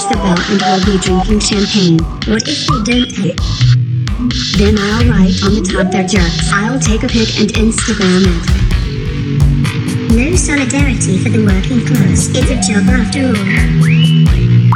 The 0.00 0.16
bell 0.16 0.40
and 0.48 0.56
we'll 0.64 0.80
be 0.88 0.96
drinking 0.96 1.40
champagne. 1.44 2.00
What 2.24 2.40
if 2.48 2.64
they 2.64 2.80
don't 2.88 3.12
hit? 3.12 3.36
Then 4.56 4.80
I'll 4.80 5.04
write 5.12 5.36
on 5.44 5.52
the 5.52 5.60
top 5.60 5.92
they're 5.92 6.08
jerks. 6.08 6.48
I'll 6.50 6.80
take 6.80 7.04
a 7.04 7.08
pic 7.08 7.28
and 7.36 7.52
Instagram 7.52 8.24
it. 8.24 8.40
No 10.16 10.34
solidarity 10.40 11.20
for 11.20 11.28
the 11.28 11.44
working 11.44 11.84
class. 11.84 12.32
It's 12.32 12.48
a 12.48 12.56
job 12.64 12.88
after 12.88 13.28
all. 13.28 13.44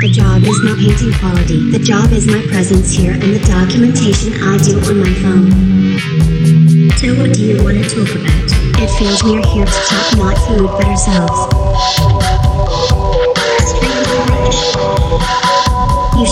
The 0.05 0.13
job 0.13 0.45
is 0.45 0.61
not 0.61 0.77
painting 0.77 1.17
quality. 1.17 1.73
The 1.73 1.81
job 1.81 2.13
is 2.13 2.29
my 2.29 2.45
presence 2.53 2.93
here 2.93 3.17
and 3.17 3.33
the 3.33 3.41
documentation 3.49 4.37
I 4.45 4.61
do 4.61 4.77
on 4.77 5.01
my 5.01 5.15
phone. 5.25 5.49
So 7.01 7.17
what 7.17 7.33
do 7.33 7.41
you 7.41 7.65
want 7.65 7.81
to 7.81 7.89
talk 7.89 8.13
about? 8.13 8.49
It 8.77 8.93
feels 9.01 9.25
we're 9.25 9.41
here 9.41 9.65
to 9.65 9.81
talk 9.89 10.21
not 10.21 10.37
food 10.45 10.69
but 10.69 10.85
ourselves. 10.85 12.14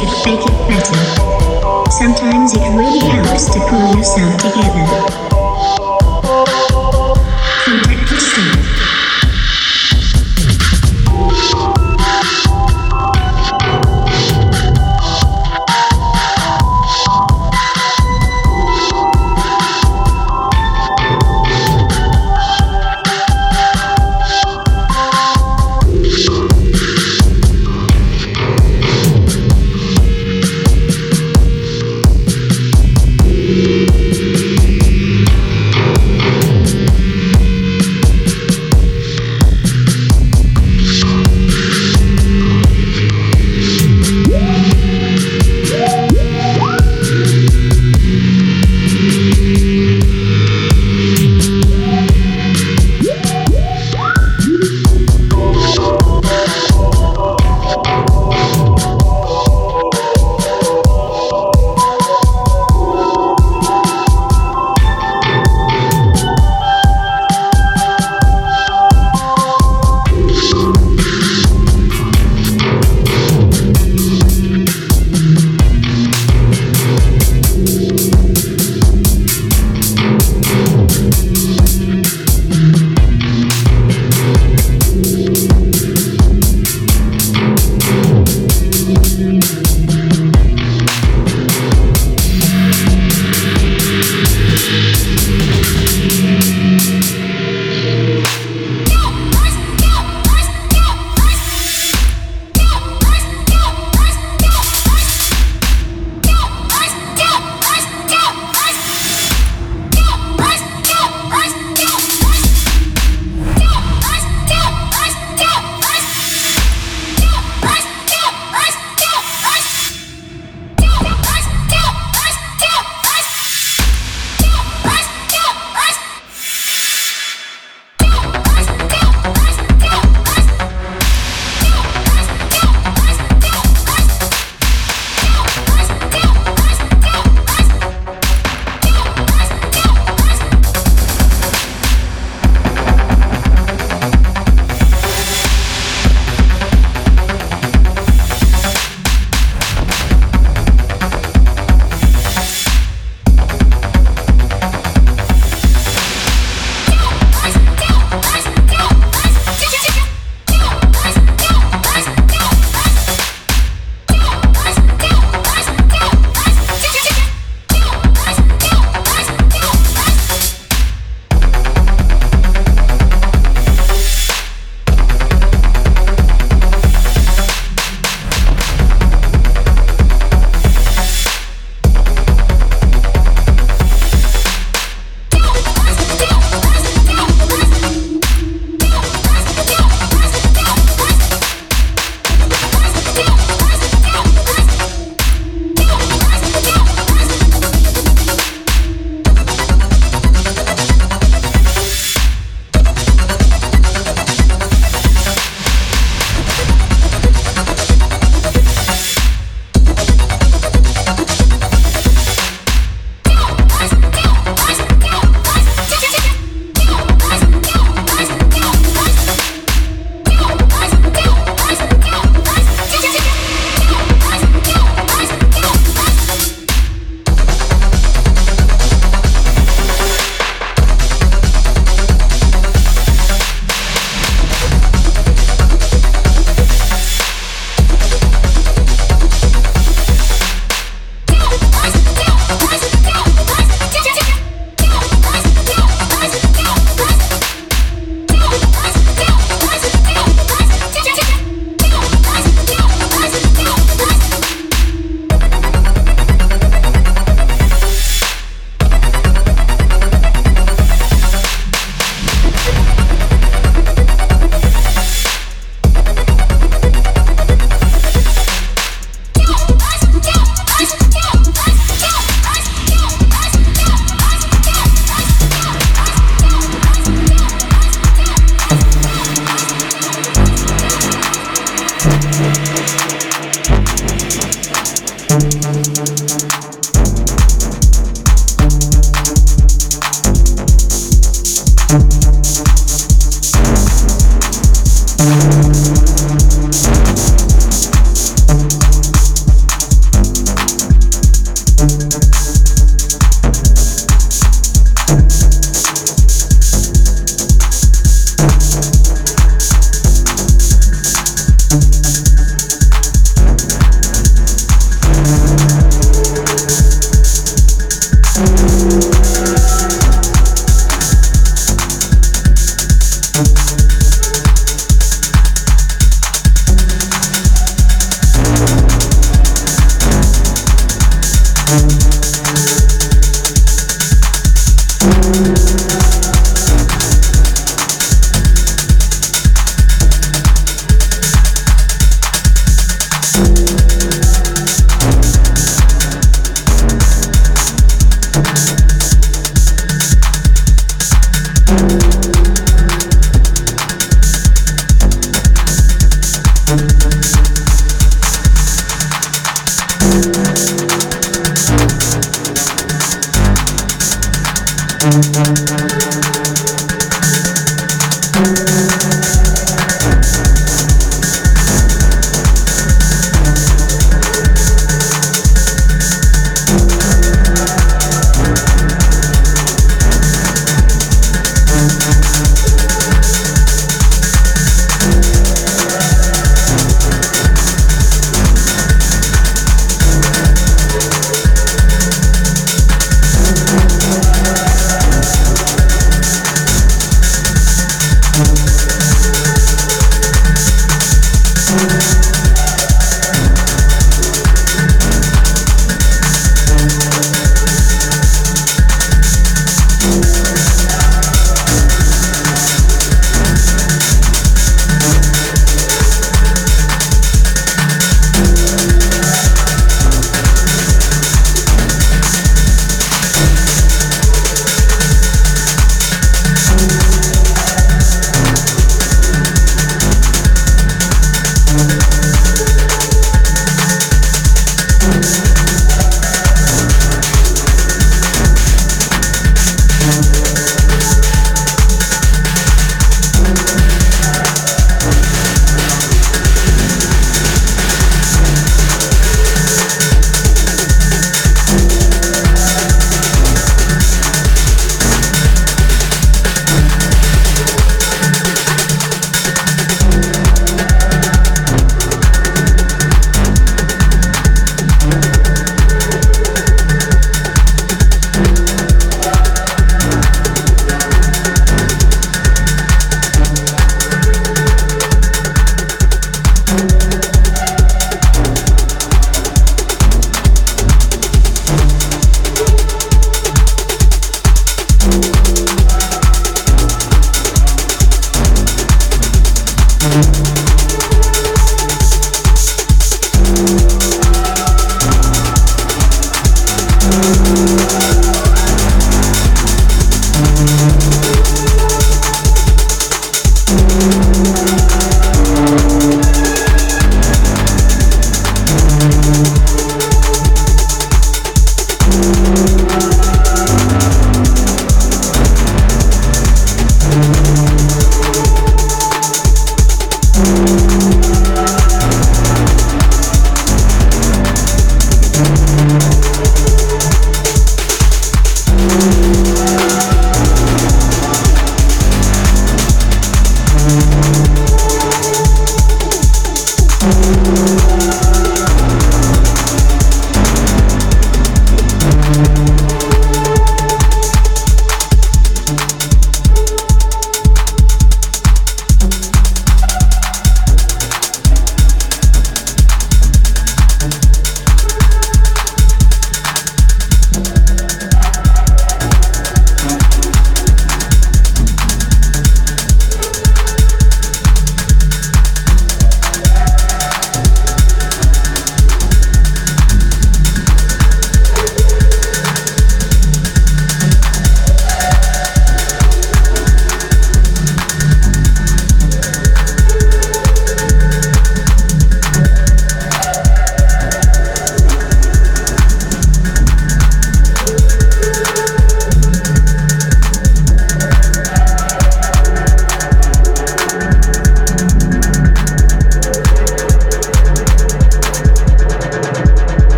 Should 0.00 0.08
fake 0.24 0.40
it 0.40 0.58
better. 0.66 1.90
Sometimes 1.90 2.54
it 2.54 2.60
really 2.74 3.06
helps 3.06 3.52
to 3.52 3.60
pull 3.68 3.94
yourself 3.94 4.34
together. 4.40 4.86
Contact 7.64 8.10
yourself. 8.10 8.69